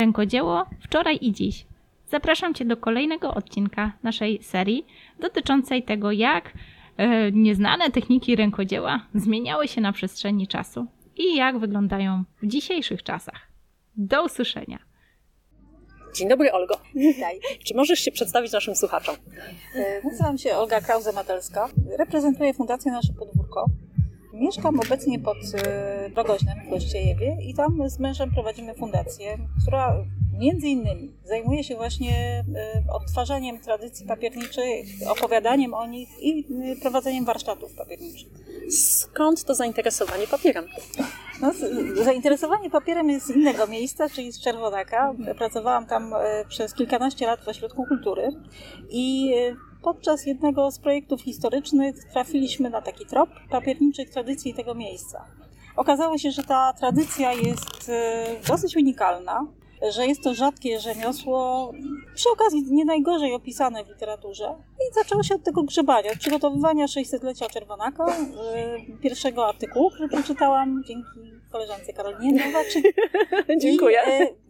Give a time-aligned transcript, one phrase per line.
[0.00, 1.66] Rękodzieło wczoraj i dziś.
[2.06, 4.86] Zapraszam Cię do kolejnego odcinka naszej serii
[5.20, 6.52] dotyczącej tego, jak
[6.96, 10.86] e, nieznane techniki rękodzieła zmieniały się na przestrzeni czasu
[11.16, 13.40] i jak wyglądają w dzisiejszych czasach.
[13.96, 14.78] Do usłyszenia.
[16.14, 16.74] Dzień dobry, Olgo.
[16.94, 17.40] Witaj.
[17.64, 19.16] Czy możesz się przedstawić naszym słuchaczom?
[19.74, 21.68] E, Nazywam się Olga Krause-Matelska.
[21.98, 23.66] Reprezentuję Fundację Nasze Podwórko.
[24.40, 30.04] Mieszkam obecnie pod e, Rogoźnem w Gościejewie i tam z mężem prowadzimy fundację, która
[30.38, 37.24] między innymi zajmuje się właśnie e, odtwarzaniem tradycji papierniczych, opowiadaniem o nich i e, prowadzeniem
[37.24, 38.28] warsztatów papierniczych.
[38.70, 40.64] Skąd to zainteresowanie papierem?
[41.40, 41.52] No,
[42.04, 45.14] zainteresowanie papierem jest z innego miejsca, czyli z Czerwonaka.
[45.38, 46.14] Pracowałam tam
[46.48, 48.28] przez kilkanaście lat w Ośrodku Kultury
[48.90, 49.34] i
[49.86, 55.24] podczas jednego z projektów historycznych trafiliśmy na taki trop papierniczych tradycji tego miejsca.
[55.76, 59.46] Okazało się, że ta tradycja jest e, dosyć unikalna,
[59.90, 61.72] że jest to rzadkie rzemiosło,
[62.14, 64.54] przy okazji nie najgorzej opisane w literaturze.
[64.90, 70.82] I zaczęło się od tego grzebania, od przygotowywania 600-lecia Czerwonaka, e, pierwszego artykułu, który przeczytałam
[70.86, 71.20] dzięki
[71.52, 72.84] koleżance Karolinie Nowaczyk.
[73.62, 73.98] Dziękuję.
[74.06, 74.45] I, e,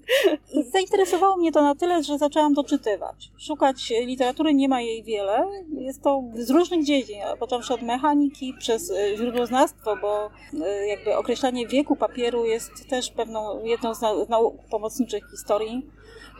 [0.53, 3.31] I zainteresowało mnie to na tyle, że zaczęłam doczytywać.
[3.39, 5.45] Szukać literatury nie ma jej wiele.
[5.79, 10.31] Jest to z różnych dziedzin, począwszy od mechaniki, przez e, źródłoznawstwo, bo
[10.67, 15.87] e, jakby określanie wieku papieru jest też pewną, jedną z nau- nauk pomocniczych historii.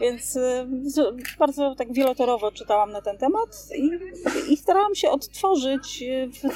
[0.01, 0.67] Więc e,
[1.39, 3.91] bardzo tak wielotorowo czytałam na ten temat i,
[4.53, 6.05] i starałam się odtworzyć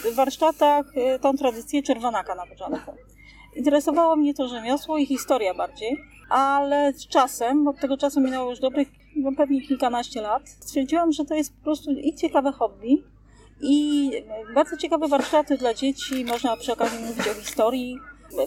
[0.04, 0.86] w warsztatach
[1.20, 2.92] tą tradycję czerwonaka na początku.
[3.56, 5.98] Interesowało mnie to rzemiosło i historia bardziej,
[6.30, 11.24] ale z czasem, od tego czasu minęło już dobrych, no pewnie kilkanaście lat, stwierdziłam, że
[11.24, 13.04] to jest po prostu i ciekawe hobby,
[13.60, 14.10] i
[14.54, 17.98] bardzo ciekawe warsztaty dla dzieci, można przy okazji mówić o historii.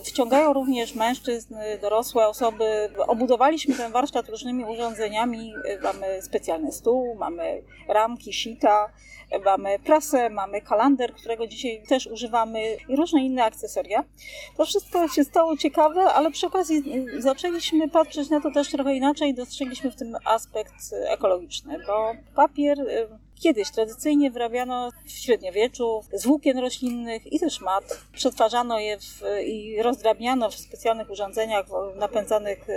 [0.03, 2.89] Wciągają również mężczyzn, dorosłe osoby.
[3.07, 5.53] Obudowaliśmy ten warsztat różnymi urządzeniami.
[5.83, 8.89] Mamy specjalny stół, mamy ramki, sita,
[9.45, 14.03] mamy prasę, mamy kalander, którego dzisiaj też używamy i różne inne akcesoria.
[14.57, 16.83] To wszystko się stało ciekawe, ale przy okazji
[17.19, 19.33] zaczęliśmy patrzeć na to też trochę inaczej.
[19.33, 20.73] Dostrzegliśmy w tym aspekt
[21.07, 22.77] ekologiczny, bo papier
[23.43, 28.01] kiedyś tradycyjnie wyrabiano w średniowieczu z włókien roślinnych i też mat.
[28.13, 31.65] Przetwarzano je w, i rozdrabniano w specjalnych urządzeniach
[31.95, 32.73] napędzanych y,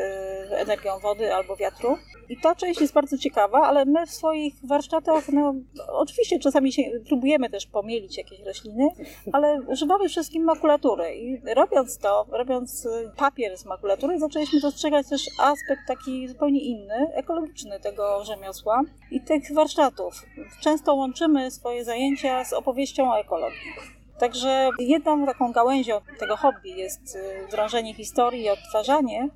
[0.51, 1.99] energią wody albo wiatru.
[2.29, 5.55] I ta część jest bardzo ciekawa, ale my w swoich warsztatach, no
[5.89, 8.89] oczywiście czasami się próbujemy też pomielić jakieś rośliny,
[9.33, 15.27] ale używamy wszystkim makulatury i robiąc to, robiąc y, papier z makulatury, zaczęliśmy dostrzegać też
[15.41, 20.27] aspekt taki zupełnie inny, ekologiczny tego rzemiosła i tych warsztatów.
[20.61, 23.73] Często łączymy swoje zajęcia z opowieścią o ekologii.
[24.19, 29.29] Także jedną taką gałęzią tego hobby jest y, drążenie historii i odtwarzanie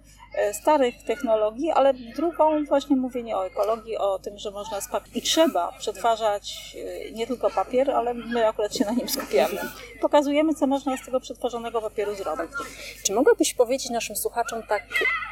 [0.52, 5.22] starych technologii, ale drugą właśnie mówienie o ekologii, o tym, że można z papier i
[5.22, 6.76] trzeba przetwarzać
[7.08, 9.60] y, nie tylko papier, ale my akurat się na nim skupiamy.
[10.00, 12.50] Pokazujemy, co można z tego przetworzonego papieru zrobić.
[13.02, 14.82] Czy mogłabyś powiedzieć naszym słuchaczom tak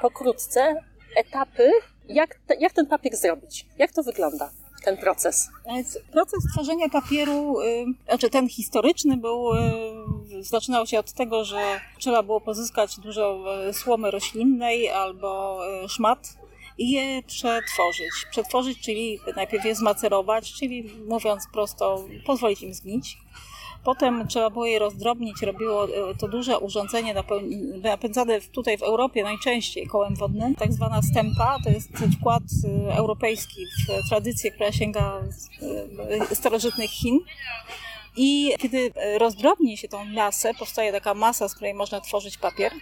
[0.03, 0.85] pokrótce
[1.17, 1.71] etapy,
[2.09, 3.67] jak, te, jak ten papier zrobić?
[3.79, 4.51] Jak to wygląda,
[4.85, 5.51] ten proces?
[6.13, 12.23] Proces tworzenia papieru, y, znaczy ten historyczny był, y, zaczynał się od tego, że trzeba
[12.23, 16.39] było pozyskać dużo y, słomy roślinnej albo szmat
[16.79, 18.11] i je przetworzyć.
[18.31, 23.19] Przetworzyć, czyli najpierw je zmacerować, czyli mówiąc prosto, pozwolić im zgnić.
[23.85, 27.15] Potem trzeba było je rozdrobnić, robiło y, to duże urządzenie
[27.83, 32.43] napędzane tutaj w Europie najczęściej kołem wodnym, tak zwana stępa, to jest wkład
[32.89, 35.23] y, europejski w tradycję, która sięga
[36.31, 37.19] y, starożytnych Chin.
[38.21, 42.73] I kiedy e, rozdrobni się tą masę, powstaje taka masa, z której można tworzyć papier,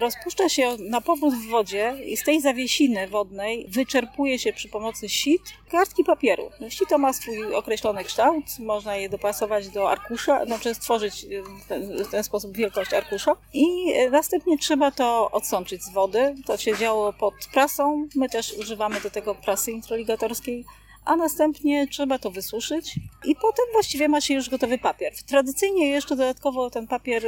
[0.00, 5.08] rozpuszcza się na powrót w wodzie i z tej zawiesiny wodnej wyczerpuje się przy pomocy
[5.08, 6.50] sit kartki papieru.
[6.68, 12.04] Sito ma swój określony kształt, można je dopasować do arkusza, znaczy stworzyć e, w ten,
[12.04, 16.34] w ten sposób wielkość arkusza i e, następnie trzeba to odsączyć z wody.
[16.46, 20.64] To się działo pod prasą, my też używamy do tego prasy introligatorskiej
[21.08, 25.12] a następnie trzeba to wysuszyć i potem właściwie ma się już gotowy papier.
[25.26, 27.22] Tradycyjnie jeszcze dodatkowo ten papier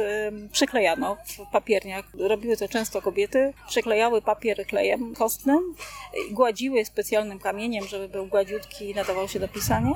[0.51, 2.05] przyklejano w papierniach.
[2.13, 3.53] Robiły to często kobiety.
[3.67, 5.59] Przyklejały papier klejem kostnym,
[6.31, 9.89] gładziły specjalnym kamieniem, żeby był gładziutki i nadawał się do pisania.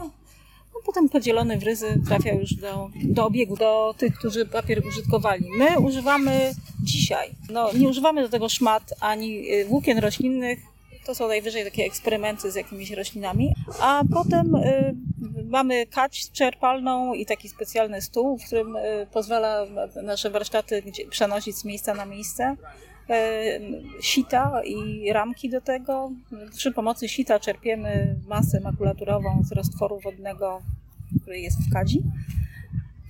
[0.74, 5.46] No, potem podzielony w ryzy trafiał już do, do obiegu, do tych, którzy papier użytkowali.
[5.58, 6.54] My używamy
[6.84, 10.75] dzisiaj, no, nie używamy do tego szmat ani y, włókien roślinnych,
[11.06, 13.56] to są najwyżej takie eksperymenty z jakimiś roślinami.
[13.81, 14.96] A potem y,
[15.46, 19.66] mamy kać czerpalną i taki specjalny stół, w którym y, pozwala
[20.04, 22.56] nasze warsztaty gdzie, przenosić z miejsca na miejsce.
[23.10, 23.60] e,
[24.02, 26.12] sita i ramki do tego.
[26.56, 30.62] Przy pomocy sita czerpiemy masę makulaturową z roztworu wodnego,
[31.22, 32.02] który jest w kadzi.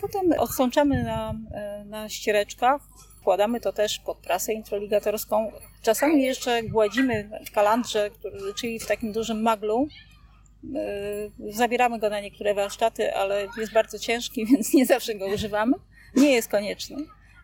[0.02, 2.82] Potem odsączamy na, e, na ściereczkach,
[3.26, 5.52] wkładamy to też pod prasę introligatorską.
[5.82, 8.10] Czasami jeszcze gładzimy w kalandrze,
[8.56, 9.88] czyli w takim dużym maglu.
[10.76, 15.74] E, Zabieramy go na niektóre warsztaty, ale jest bardzo ciężki, więc nie zawsze go używamy.
[16.16, 16.98] Nie jest konieczny.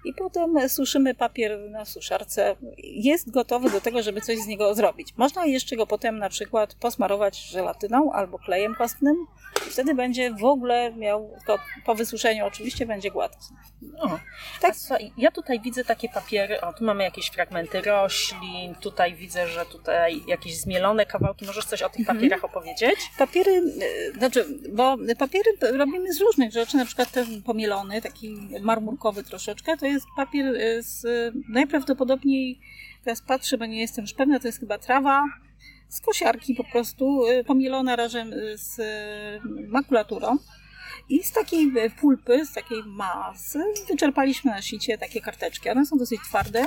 [0.06, 2.56] I potem suszymy papier na suszarce.
[2.84, 5.14] Jest gotowy do tego, żeby coś z niego zrobić.
[5.18, 9.16] Można jeszcze go potem na przykład posmarować żelatyną albo klejem kostnym.
[9.68, 11.30] I wtedy będzie w ogóle miał,
[11.86, 13.46] po wysuszeniu oczywiście będzie gładki.
[14.00, 14.20] O,
[14.62, 14.76] Tak.
[14.76, 19.66] Słuchaj, ja tutaj widzę takie papiery, o tu mamy jakieś fragmenty roślin, tutaj widzę, że
[19.66, 21.46] tutaj jakieś zmielone kawałki.
[21.46, 22.18] Możesz coś o tych Mhm.
[22.18, 23.00] papierach opowiedzieć?
[23.18, 23.64] Papiery,
[24.12, 29.78] e, znaczy, bo papiery robimy z różnych rzeczy, na przykład ten pomielony, taki marmurkowy troszeczkę,
[29.78, 31.06] to jest papier e, z
[31.50, 32.60] najprawdopodobniej,
[33.04, 35.24] teraz patrzę, bo nie jestem już pewna, to jest chyba trawa
[35.90, 38.80] z kosiarki po prostu, e, pomielona razem z
[39.68, 40.38] makulaturą.
[41.10, 45.70] I z takiej e, pulpy, z takiej masy wyczerpaliśmy na sicie takie karteczki.
[45.70, 46.66] One są dosyć twarde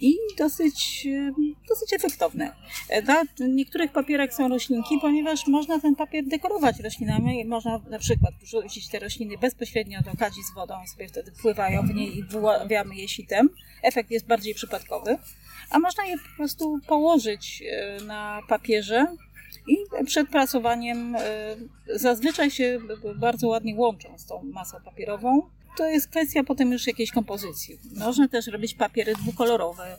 [0.00, 1.32] i dosyć, e,
[1.68, 2.56] dosyć efektowne.
[2.88, 7.44] E, Na niektórych papierach są roślinki, ponieważ można ten papier dekorować roślinami.
[7.44, 11.94] Można na przykład wrzucić te rośliny bezpośrednio do kadzi z wodą, sobie wtedy pływają w
[11.94, 13.48] niej i wyławiamy je sitem.
[13.82, 15.18] Efekt jest bardziej przypadkowy.
[15.70, 19.06] A można je po prostu położyć e, na papierze
[19.66, 19.76] i
[20.06, 21.56] przed prasowaniem e,
[21.94, 22.78] zazwyczaj się
[23.16, 25.42] bardzo ładnie łączą z tą masą papierową.
[25.76, 27.78] To jest kwestia potem już jakiejś kompozycji.
[27.96, 29.96] Można też robić papiery dwukolorowe.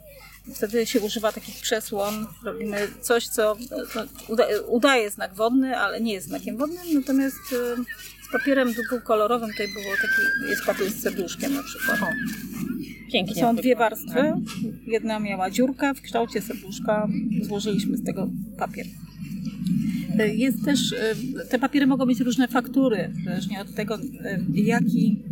[0.56, 2.28] Wtedy się używa takich przesłon.
[2.44, 3.56] Robimy coś, co
[3.96, 6.94] no, uda, udaje znak wodny, ale nie jest znakiem wodnym.
[6.94, 7.84] Natomiast e,
[8.30, 12.00] z papierem dwukolorowym tutaj było taki, jest papier z serduszkiem na przykład.
[13.12, 13.42] Pięknie.
[13.42, 14.34] Są dwie warstwy.
[14.88, 17.08] Jedna miała dziurkę w kształcie serduszka.
[17.42, 18.28] Złożyliśmy z tego
[18.58, 18.86] papier.
[20.20, 25.24] E, Jest też, e, te papiery mogą mieć różne faktury, zależnie od tego, e, jaki,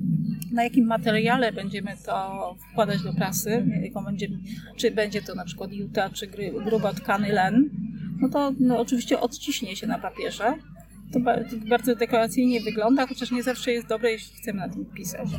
[0.52, 4.38] na jakim materiale będziemy to wkładać do prasy, jaką będziemy,
[4.78, 7.70] czy będzie to na przykład juta, czy gry, gruba tkany len,
[8.22, 10.54] no to no, oczywiście odciśnie się na papierze.
[11.12, 11.20] To
[11.70, 15.30] bardzo dekoracyjnie wygląda, chociaż nie zawsze jest dobre, jeśli chcemy na tym pisać.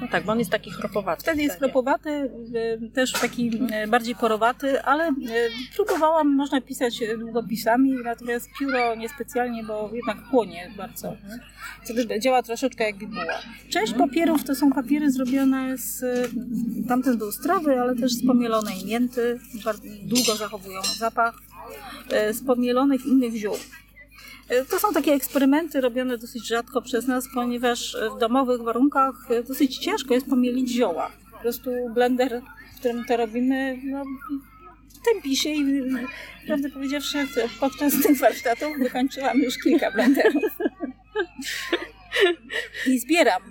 [0.00, 1.22] No tak, bo on jest taki chropowaty.
[1.22, 1.64] Wtedy jest Takie.
[1.64, 3.50] kropowaty, y, też taki
[3.84, 5.14] y, bardziej porowaty, ale y,
[5.76, 11.16] próbowałam, można pisać długopisami, natomiast pióro niespecjalnie, bo jednak chłonie bardzo.
[11.84, 13.24] Wtedy działa troszeczkę jak bibuła.
[13.70, 16.04] Część papierów to są papiery zrobione z,
[16.88, 19.40] tamten był zdrowy, ale też z pomielonej mięty,
[20.02, 21.34] długo zachowują zapach,
[22.32, 23.56] z pomielonych innych ziół.
[24.50, 29.42] Y, To są takie eksperymenty robione dosyć rzadko przez nas, ponieważ w domowych warunkach y,
[29.44, 31.10] dosyć ciężko jest pomielić zioła.
[31.32, 32.40] Po prostu blender,
[32.76, 34.02] w którym to robimy, no,
[35.12, 35.64] tępi się i
[36.46, 37.26] prawdę powiedziawszy,
[37.60, 40.42] podczas tych warsztatów wykończyłam już kilka blenderów.
[42.86, 43.42] I zbieram.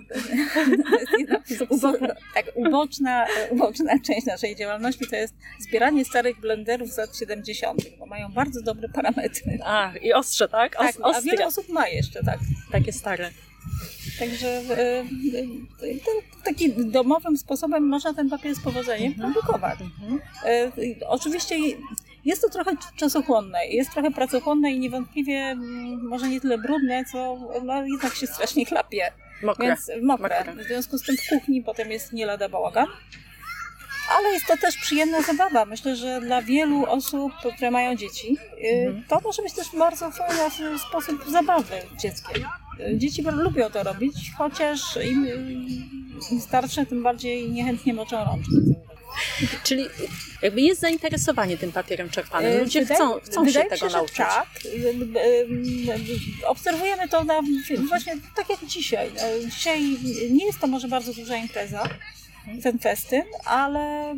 [0.90, 1.38] To jest jedna
[1.70, 7.80] ubo- tak, uboczna, uboczna część naszej działalności to jest zbieranie starych blenderów z lat 70.,
[7.98, 9.58] bo mają bardzo dobre parametry.
[9.64, 10.76] A, i ostrze, tak?
[10.80, 12.38] Os- Tak, a wiele osób ma jeszcze, tak.
[12.72, 13.30] Takie stare.
[14.18, 15.04] Także e, e,
[16.44, 19.78] takim domowym sposobem można ten papier z powodzeniem produkować.
[19.80, 20.20] Mhm.
[20.44, 20.72] E,
[21.08, 21.56] Oczywiście
[22.24, 27.38] jest to trochę czasochłonne, jest trochę pracochłonne i niewątpliwie mm, może nie tyle brudne, co
[27.64, 29.12] no, jednak się strasznie chlapie,
[29.42, 29.66] Mokre.
[29.66, 30.38] więc mokre.
[30.46, 30.64] Mokre.
[30.64, 32.86] W związku z tym w kuchni potem jest nie lada bałagan.
[34.18, 35.64] Ale jest to też przyjemna zabawa.
[35.64, 39.04] Myślę, że dla wielu osób, które mają dzieci, y, Mhm.
[39.08, 42.44] to może być też bardzo fajny sposób zabawy dzieckiem.
[42.80, 45.26] Y, Dzieci bardzo lubią to robić, chociaż im,
[46.30, 48.56] im starsze, tym bardziej niechętnie moczą rączki.
[49.62, 49.86] Czyli
[50.42, 52.52] jakby jest zainteresowanie tym papierem czerpanym.
[52.52, 54.16] E, Ludzie wydaje- chcą, chcą się tego że nauczyć.
[54.16, 54.46] Tak.
[54.64, 54.68] Y,
[56.42, 57.40] y, Obserwujemy to na,
[57.88, 59.10] właśnie tak jak dzisiaj.
[59.44, 59.82] Dzisiaj
[60.30, 61.88] nie jest to może bardzo duża impreza,
[62.62, 64.14] ten festyn, ale,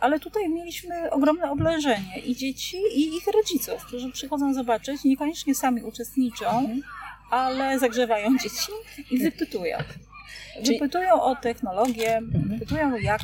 [0.00, 5.82] ale tutaj mieliśmy ogromne oblężenie i dzieci, i ich rodziców, którzy przychodzą zobaczyć, niekoniecznie sami
[5.82, 6.68] uczestniczą,
[7.30, 8.72] ale zagrzewają dzieci
[9.10, 9.78] i wypytują.
[10.54, 12.20] Czyli- Wypytują o technologię,
[12.58, 13.20] pytują jak,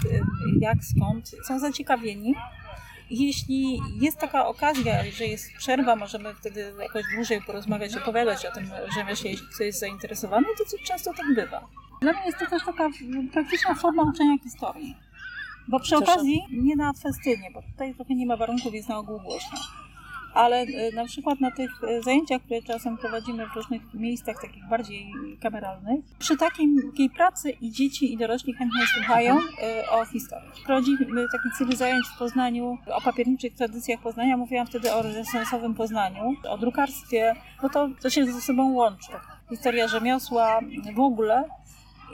[0.61, 2.35] jak, skąd, są zaciekawieni.
[3.11, 8.71] Jeśli jest taka okazja, że jest przerwa, możemy wtedy jakoś dłużej porozmawiać, opowiadać o tym
[8.95, 11.68] rzemiośle, jeśli ktoś jest zainteresowany, to często tak bywa.
[12.00, 12.88] Dla mnie jest to też taka
[13.33, 14.97] praktyczna forma uczenia historii.
[15.68, 19.21] Bo przy okazji, nie na festynie, bo tutaj trochę nie ma warunków, jest na ogół
[19.21, 19.59] głośno.
[20.37, 24.69] Ale e, na przykład na tych e, zajęciach, które czasem prowadzimy w różnych miejscach takich
[24.69, 30.50] bardziej kameralnych, przy takiej pracy i dzieci i dorośli chętnie słuchają e, o historii.
[30.66, 34.37] Prowadzimy taki cykl zajęć w Poznaniu o papierniczych tradycjach Poznania.
[34.37, 39.12] Mówiłam wtedy o renesansowym Poznaniu, o drukarstwie, bo to, to się ze sobą łączy.
[39.50, 40.61] Historia rzemiosła
[40.95, 41.45] w ogóle.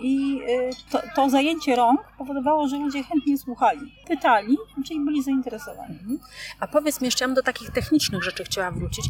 [0.02, 4.56] I y, to, to zajęcie rąk powodowało, że ludzie chętnie słuchali, pytali,
[4.86, 6.18] czyli byli zainteresowani.
[6.60, 9.04] A powiedz mi, jeszcze ja do takich technicznych rzeczy chciała wrócić.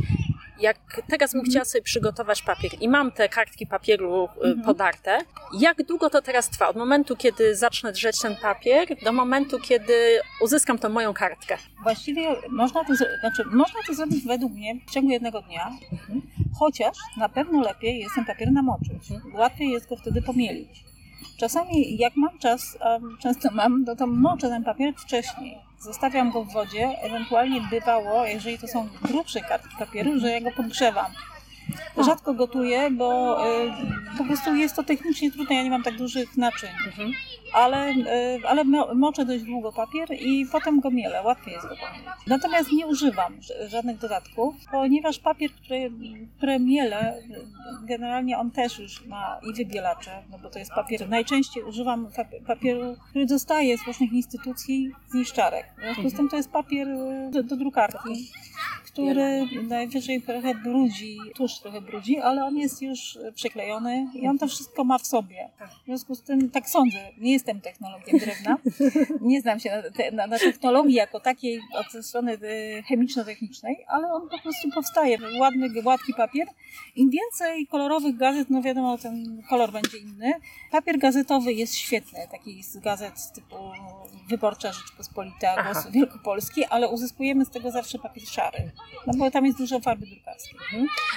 [0.60, 0.76] Jak
[1.08, 1.50] teraz bym Mhm.
[1.50, 4.62] chciała sobie przygotować papier i mam te kartki papieru y, Mhm.
[4.62, 5.18] podarte,
[5.60, 6.68] jak długo to teraz trwa?
[6.68, 11.56] Od momentu, kiedy zacznę drzeć ten papier, do momentu, kiedy uzyskam tą moją kartkę.
[11.82, 15.70] Właściwie można to, znaczy, można to zrobić według mnie w ciągu jednego dnia,
[16.58, 19.08] chociaż na pewno lepiej jest ten papier namoczyć.
[19.34, 20.84] Łatwiej jest go wtedy pomielić.
[21.36, 25.58] Czasami jak mam czas, a często mam, no to moczę ten papier wcześniej.
[25.80, 30.50] Zostawiam go w wodzie, ewentualnie bywało, jeżeli to są grubsze kartki papieru, że ja go
[30.56, 31.06] podgrzewam.
[32.04, 33.70] Rzadko gotuję, bo y,
[34.18, 36.70] po prostu jest to technicznie trudne, ja nie mam tak dużych naczyń.
[36.86, 37.12] Mhm.
[37.54, 41.76] ale, y, ale mo- moczę dość długo papier i potem go mielę, łatwiej jest go
[41.76, 42.08] pomielić.
[42.26, 43.38] Natomiast nie używam
[43.68, 45.90] żadnych dodatków, ponieważ papier, który,
[46.36, 47.22] który mielę,
[47.84, 51.08] generalnie on też już ma i wybielacze, no bo to jest papier.
[51.08, 52.08] Najczęściej używam
[52.46, 55.66] papieru, który dostaję z różnych instytucji z niszczarek.
[55.78, 58.30] W związku z tym to jest papier y, do, do drukarki.
[58.92, 64.38] Który najwyżej trochę brudzi, tusz trochę brudzi, ale on jest już y, przyklejony i on
[64.38, 65.48] to wszystko ma w sobie.
[65.82, 68.56] W związku z tym, tak sądzę, nie jestem technologiem drewna,
[69.30, 74.12] nie znam się na, te, na, na technologii jako takiej od strony y, chemiczno-technicznej, ale
[74.12, 75.18] on po prostu powstaje.
[75.40, 76.48] Ładny, gładki papier.
[76.96, 80.32] Im więcej kolorowych gazet, no wiadomo, ten kolor będzie inny.
[80.70, 83.56] Papier gazetowy jest świetny, taki z gazet typu
[84.28, 85.72] Wyborcza Rzeczpospolita, Aha.
[85.72, 88.70] Głos Wielkopolski, ale uzyskujemy z tego zawsze papier szary,
[89.06, 90.58] no bo tam jest dużo farby drukarskiej.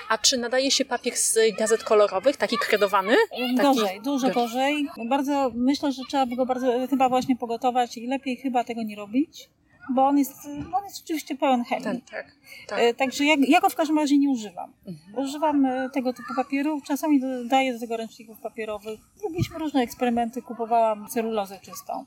[0.10, 3.16] A czy nadaje się papier z gazet kolorowych, taki kredowany?
[3.30, 4.84] Taki- Gorzej, dużo Gorzej.
[4.86, 5.08] gorzej.
[5.10, 8.96] Bardzo myślę, że trzeba by go bardzo chyba właśnie pogotować i lepiej chyba tego nie
[8.96, 9.50] robić,
[9.90, 11.84] bo on jest, on jest oczywiście pełen chemii.
[11.84, 12.26] Ten, tak.
[12.68, 12.80] tak.
[12.80, 14.74] E, Także ja, ja go w każdym razie nie używam.
[14.88, 15.26] Mhm.
[15.26, 19.00] Używam e, tego typu papieru, czasami dodaję do tego ręczników papierowych.
[19.24, 22.06] Robiliśmy różne eksperymenty, kupowałam celulozę czystą.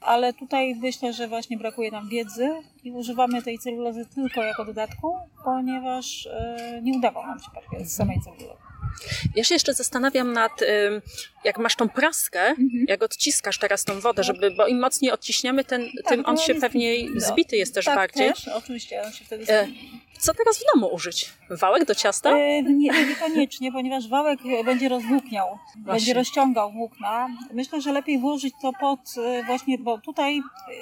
[0.00, 2.50] Ale tutaj myślę, że właśnie brakuje nam wiedzy
[2.84, 7.96] i używamy tej celulozy tylko jako dodatku, ponieważ e, nie udawał nam się papier z
[7.96, 8.69] samej celulozy.
[9.36, 10.52] Ja się jeszcze zastanawiam nad,
[11.44, 12.84] jak masz tą praskę, Mhm.
[12.88, 16.64] jak odciskasz teraz tą wodę, żeby, bo im mocniej odciśniemy, ten, tym on się jest-
[16.64, 18.28] pewnie no, zbity jest też tak, bardziej.
[18.34, 19.66] Też, oczywiście, on się wtedy E,
[20.18, 21.30] Co teraz w domu użyć?
[21.50, 22.30] Wałek do ciasta?
[22.30, 27.28] E, nie, niekoniecznie, ponieważ wałek e, będzie rozwłókniał, będzie rozciągał włókna.
[27.52, 29.00] Myślę, że lepiej włożyć to pod
[29.46, 30.40] właśnie, bo tutaj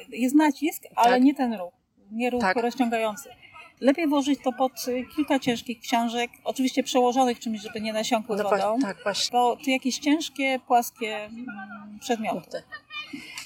[0.09, 1.23] jest nacisk, ale Tak.
[1.23, 1.73] nie ten ruch,
[2.11, 2.57] nie ruch Tak.
[2.57, 3.29] rozciągający.
[3.81, 8.45] Lepiej włożyć to pod e, kilka ciężkich książek, oczywiście przełożonych czymś, żeby nie nasiąkły No
[8.45, 8.79] wodą.
[8.83, 9.33] tak, właśnie.
[9.39, 11.47] Bo tu jakieś ciężkie, płaskie mm,
[12.01, 12.63] przedmioty.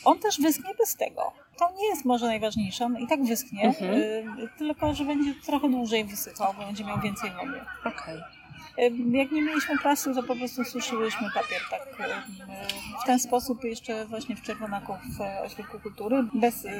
[0.05, 1.33] On też wyschnie bez tego.
[1.59, 3.95] To nie jest może najważniejsze, on i tak wyschnie, Mhm.
[3.95, 7.61] y, tylko że będzie trochę dłużej wysychał, bo będzie miał więcej wody.
[7.85, 8.15] Okej.
[8.17, 8.42] Y,
[9.11, 11.83] Jak nie mieliśmy prasy, to po prostu suszyłyśmy papier tak
[13.03, 16.71] w ten sposób jeszcze właśnie w Czerwonaku w e, Ośrodku Kultury, bez y,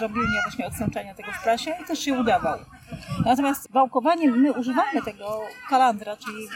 [0.00, 2.58] robienia właśnie odsączania tego w prasie i też się udawał.
[3.24, 6.48] Natomiast wałkowaniem my używamy tego kalandra, czyli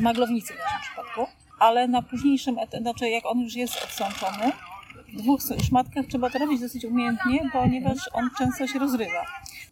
[0.00, 1.26] maglownicy w naszym przypadku,
[1.58, 4.52] ale na późniejszym etapie, znaczy jak on już jest odsączony,
[5.16, 9.26] dwóch szmatkach trzeba to robić dosyć umiejętnie, ponieważ on często się rozrywa.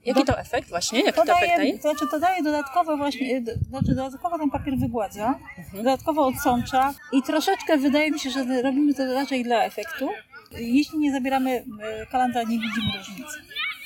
[0.05, 1.01] Jaki to efekt właśnie?
[1.01, 1.79] Jaki To to efekt daje, daje?
[1.79, 5.85] to znaczy to daje dodatkowe właśnie, d- znaczy dodatkowo ten papier wygładza, Mhm.
[5.85, 10.09] dodatkowo odsącza i troszeczkę wydaje mi się, że robimy to raczej dla efektu.
[10.53, 11.65] Jeśli nie zabieramy
[12.03, 13.39] e, kalandra, nie widzimy różnicy.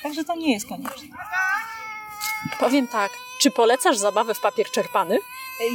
[0.03, 1.07] Także to nie jest konieczne.
[2.59, 5.17] Powiem tak, czy polecasz zabawę w papier czerpany?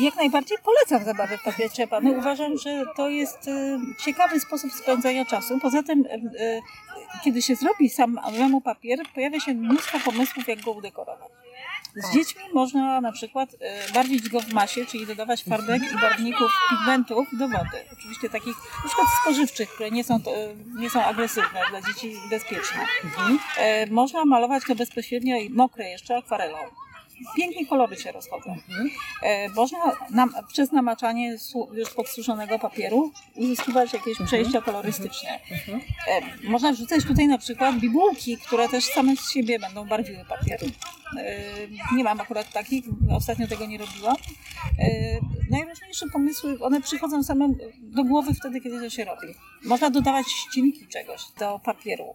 [0.01, 2.11] Jak najbardziej polecam zabawę w papierze czerpany.
[2.11, 5.59] Uważam, że to jest e, ciekawy sposób spędzania czasu.
[5.59, 6.61] Poza tym, e, e,
[7.25, 11.29] kiedy się zrobi samemu papier, pojawia się mnóstwo pomysłów, jak go udekorować.
[11.97, 13.49] Z dziećmi można na przykład
[13.95, 17.85] barwić go w masie, czyli dodawać farbek i barwników, pigmentów do wody.
[17.93, 20.19] Oczywiście takich na przykład spożywczych, które nie są,
[20.79, 22.87] nie są agresywne, dla dzieci bezpieczne.
[23.59, 26.59] E, Można malować to bezpośrednio i mokre jeszcze akwarelą.
[27.37, 28.57] Pięknie kolory się rozchodzą.
[29.23, 29.79] E, Można
[30.11, 31.37] nam, przez namaczanie
[31.73, 35.29] już podsuszonego papieru uzyskiwać jakieś przejścia kolorystyczne.
[36.09, 40.61] E, Można wrzucać tutaj na przykład bibułki, które też same z siebie będą barwiły papier.
[41.17, 42.85] E, Nie mam akurat takich,
[43.17, 44.17] ostatnio tego nie robiłam,
[45.51, 47.49] najróżniejsze pomysły, one przychodzą same
[47.79, 49.35] do głowy wtedy, kiedy to się robi.
[49.65, 52.15] Można dodawać ścinki czegoś do papieru.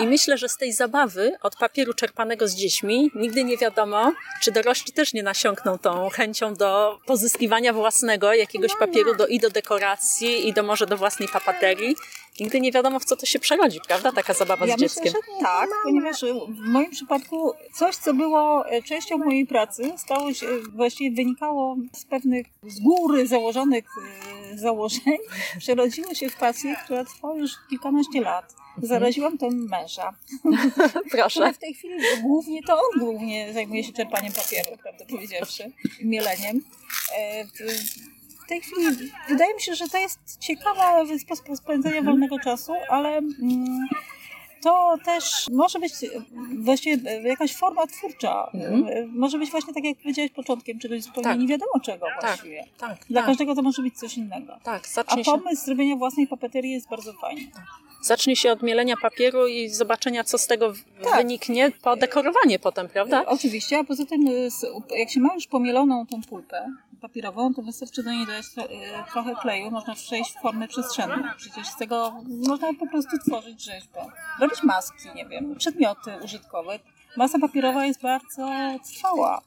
[0.00, 4.52] I myślę, że z tej zabawy od papieru czerpanego z dziećmi nigdy nie wiadomo, czy
[4.52, 10.48] dorośli też nie nasiąkną tą chęcią do pozyskiwania własnego jakiegoś papieru do, i do dekoracji,
[10.48, 11.96] i do może do własnej papaterii.
[12.40, 14.12] Nigdy nie wiadomo, w co to się przerodzi, prawda?
[14.12, 15.04] Taka zabawa ja z dzieckiem.
[15.04, 20.34] Myślę, że tak, ponieważ w moim przypadku coś, co było e, częścią mojej pracy, stało
[20.34, 23.84] się, właściwie wynikało z pewnych z góry założonych
[24.52, 25.18] e, założeń,
[25.58, 28.54] przerodziło się w pasję, która trwa już kilkanaście lat.
[28.82, 30.14] Zaraziłam tym męża.
[31.10, 31.40] Proszę.
[31.40, 36.60] Ale w tej chwili głównie to on głównie zajmuje się czerpaniem papieru, prawdę powiedziawszy, mieleniem.
[38.44, 40.80] W- tej chwili wydaje mi się, że to jest ciekawy
[41.18, 43.88] sposób spędzania wolnego czasu, ale mm,
[44.62, 45.92] to też może być
[46.58, 48.50] właściwie jakaś forma twórcza.
[48.54, 48.86] Mhm.
[48.88, 51.38] E, Może być właśnie tak, jak powiedziałeś początkiem, czegoś zupełnie Tak.
[51.38, 52.20] nie wiadomo czego Tak.
[52.20, 52.64] właściwie.
[52.78, 54.58] Tak, Dla tak, każdego to może być coś innego.
[54.62, 54.82] tak.
[54.84, 57.42] A Zacznie się, pomysł zrobienia własnej papeterii jest bardzo fajny.
[58.02, 61.16] zacznie się od mielenia papieru i zobaczenia, co z tego Tak.
[61.16, 63.22] wyniknie, po dekorowanie potem, prawda?
[63.22, 64.26] E, Oczywiście, a poza tym,
[64.92, 66.66] e, jak się ma już pomieloną tą pulpę
[67.00, 71.16] papierową, to wystarczy do niej dodać tro- e, trochę kleju, można przejść w formę przestrzenną.
[71.36, 72.12] Przecież z tego
[72.48, 74.00] można po prostu tworzyć rzeźbę.
[74.52, 76.78] Robić maski, nie wiem, przedmioty użytkowe.
[77.16, 78.48] Masa papierowa jest bardzo
[78.94, 79.40] trwała.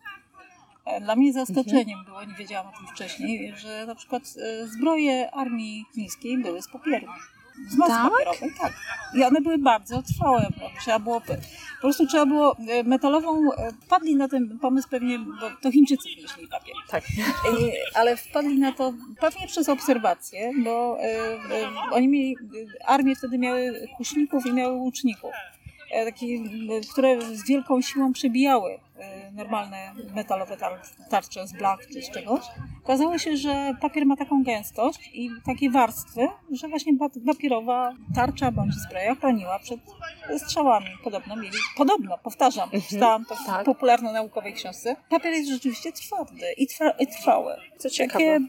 [0.85, 5.31] E, Dla mnie zaskoczeniem było, nie wiedziałam o tym wcześniej, że na przykład e, zbroje
[5.31, 7.07] armii chińskiej były z papieru.
[7.69, 8.11] Z masy Tak?
[8.11, 8.73] papierowej, tak.
[9.13, 10.47] I one były bardzo trwałe.
[10.81, 15.49] Trzeba było, po prostu trzeba było e, metalową, e, wpadli na ten pomysł pewnie, bo
[15.61, 16.75] to Chińczycy wymyślili papier.
[16.89, 17.03] Tak.
[17.03, 22.35] E, Ale wpadli na to pewnie przez obserwacje, bo e, e, oni mieli,
[22.85, 25.31] armie wtedy miały kuszników i miały łuczników,
[25.91, 28.79] e, taki, e, które z wielką siłą przebijały
[29.33, 32.41] normalne metalowe tar tarcze z blach czy z czegoś.
[32.83, 38.51] Okazało się, że papier ma taką gęstość i takie warstwy, że właśnie pa- papierowa tarcza
[38.51, 39.79] bądź zbroja chroniła przed
[40.37, 40.85] strzałami.
[41.03, 43.65] Podobno mieli, podobno, powtarzam, czytałam to w tak.
[43.65, 44.95] popularno-naukowej książce.
[45.09, 47.53] Papier jest rzeczywiście twardy i, trwa, i trwały.
[47.77, 48.39] Co Takie ciekawe.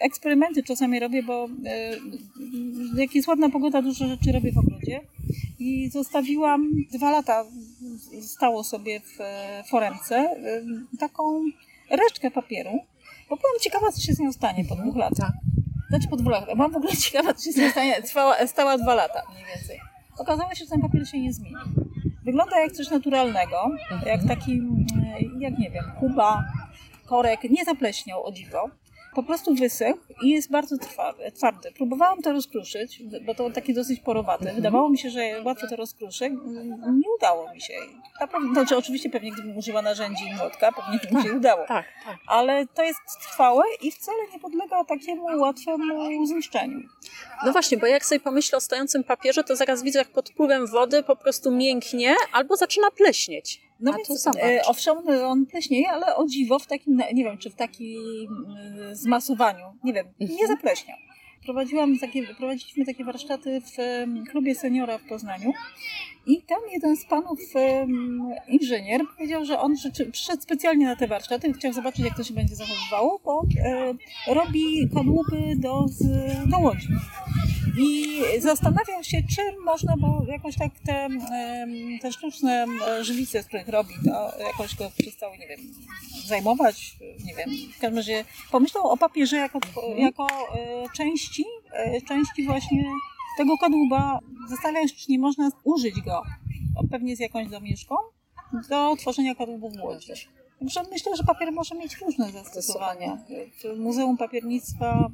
[0.00, 1.96] eksperymenty czasami robię, bo e,
[2.96, 5.00] jak jest ładna pogoda, dużo rzeczy robię w ogrodzie.
[5.58, 7.44] I zostawiłam dwa lata,
[8.22, 10.36] stało sobie w e, foremce, e,
[10.98, 11.42] taką
[11.90, 12.70] resztkę papieru,
[13.30, 15.32] bo byłam ciekawa, co się z nią stanie po dwóch latach.
[15.88, 16.56] Znaczy po dwóch latach.
[16.56, 18.02] Byłam w ogóle ciekawa, co się z nią stanie.
[18.02, 19.80] Trwała, stała dwa lata mniej więcej.
[20.18, 21.56] Okazało się, że ten papier się nie zmieni.
[22.24, 23.70] Wygląda jak coś naturalnego,
[24.06, 24.86] jak taki, mm,
[25.40, 26.44] jak nie wiem, kuba,
[27.06, 28.70] korek, nie zapleśniał o dziwo.
[29.14, 31.32] Po prostu wysechł i jest bardzo twardy.
[31.32, 31.72] twardy.
[31.72, 34.54] Próbowałam to rozkruszyć, bo to takie dosyć porowate.
[34.54, 36.30] Wydawało mi się, że łatwo to rozkruszę.
[36.30, 37.74] Nie udało mi się.
[38.20, 41.66] Naprawdę, znaczy, oczywiście pewnie gdybym użyła narzędzi i młotka, pewnie by mi się udało.
[41.66, 42.16] Tak, tak.
[42.26, 46.80] Ale to jest trwałe i wcale nie podlega takiemu łatwemu zniszczeniu.
[47.46, 50.66] No właśnie, bo jak sobie pomyślę o stojącym papierze, to zaraz widzę, jak pod wpływem
[50.66, 53.69] wody po prostu mięknie albo zaczyna pleśnieć.
[53.80, 57.50] No A więc, e, owszem, on pleśnieje, ale o dziwo w takim, nie wiem, czy
[57.50, 58.46] w takim
[58.90, 60.96] e, zmasowaniu, nie wiem, nie zapleśniał.
[61.44, 65.52] Prowadziłam takie, prowadziliśmy takie warsztaty w em, klubie seniora w Poznaniu
[66.30, 67.40] i tam jeden z panów
[68.48, 69.74] inżynier powiedział, że on
[70.12, 73.42] przyszedł specjalnie na te warsztaty, chciał zobaczyć jak to się będzie zachowywało, bo
[74.26, 75.86] robi kadłuby do,
[76.46, 76.88] do łodzi.
[77.78, 81.08] I zastanawiał się, czym można, bo jakoś tak te,
[82.02, 82.66] te sztuczne
[83.00, 85.60] żywice, z których robi, to jakoś go przestały, nie wiem,
[86.26, 87.50] zajmować, nie wiem.
[87.76, 89.60] W każdym razie pomyślał o papierze jako,
[89.96, 92.84] jako e, części, e, części właśnie
[93.40, 94.20] tego kadłuba.
[94.88, 96.22] Się, czy nie można użyć go,
[96.90, 97.94] pewnie z jakąś domieszką,
[98.68, 100.12] do tworzenia kadłubów w Łodzi.
[100.90, 103.18] Myślę, że papier może mieć różne zastosowania.
[103.64, 105.10] W Muzeum Papiernictwa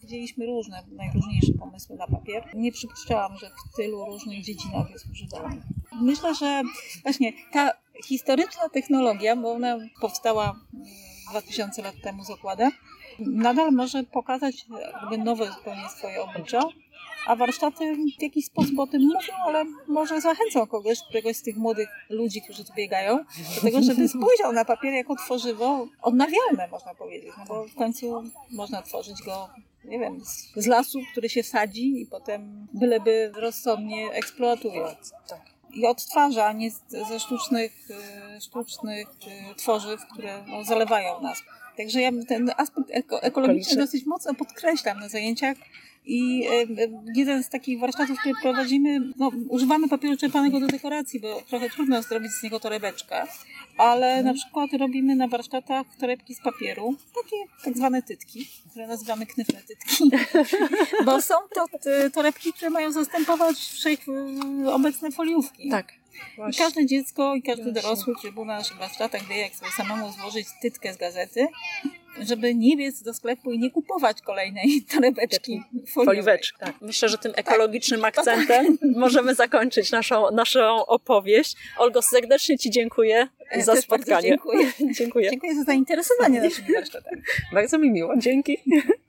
[0.00, 2.44] widzieliśmy różne, najróżniejsze pomysły na papier.
[2.54, 5.62] Nie przypuszczałam, że w tylu różnych dziedzinach jest używany.
[6.02, 6.62] Myślę, że
[7.02, 7.70] właśnie ta
[8.04, 10.86] historyczna technologia, bo ona powstała mm,
[11.30, 12.70] 2000 lat temu zakładem,
[13.18, 14.66] nadal może pokazać
[15.00, 16.60] jakby nowe zupełnie swoje oblicza,
[17.26, 21.56] a warsztaty w jakiś sposób o tym mówią, ale może zachęcą kogoś, któregoś z tych
[21.56, 23.16] młodych ludzi, którzy tu biegają,
[23.54, 28.22] do tego, żeby spojrzał na papier jako tworzywo odnawialne, można powiedzieć, no bo w końcu
[28.50, 29.48] można tworzyć go
[29.86, 30.20] nie wiem,
[30.56, 34.84] z, lasu, który się sadzi i potem byleby rozsądnie eksploatuje.
[35.28, 35.40] Tak.
[35.74, 36.70] I odtwarza, a nie
[37.08, 41.42] ze sztucznych, e, sztucznych e, tworzyw, które no, zalewają nas.
[41.76, 43.76] Także ja ten aspekt eko, Ekologiczny.
[43.76, 45.56] dosyć mocno podkreślam na zajęciach.
[46.06, 46.46] I
[47.14, 52.02] jeden z takich warsztatów, które prowadzimy, no, używamy papieru czerpanego do dekoracji, bo trochę trudno
[52.02, 53.22] zrobić z niego torebeczkę,
[53.78, 59.26] ale na przykład robimy na warsztatach torebki z papieru, takie tak zwane tytki, które nazywamy
[59.26, 60.10] knyfne tytki,
[61.06, 65.70] bo są to t- torebki, które mają zastępować wszechobecne foliówki.
[65.70, 65.92] Tak.
[66.50, 70.12] I każde dziecko i każdy dorosły, który był na naszych warsztatach, wie jak sobie samemu
[70.12, 71.48] złożyć tytkę z gazety,
[72.20, 76.04] żeby nie biec do sklepu i nie kupować kolejnej torebeczki foliowej.
[76.04, 76.58] Foliweczki.
[76.60, 76.74] Tak.
[76.80, 81.56] Myślę, że tym ekologicznym akcentem możemy zakończyć naszą, naszą opowieść.
[81.78, 84.28] Olgo, serdecznie Ci dziękuję Ja za spotkanie.
[84.28, 84.72] Dziękuję.
[84.98, 85.30] dziękuję.
[85.30, 87.22] Dziękuję za zainteresowanie naszymi warsztatami.
[87.52, 88.16] Bardzo mi miło.
[88.16, 88.58] Dzięki.